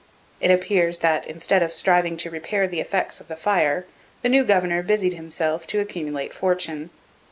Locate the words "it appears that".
0.39-1.27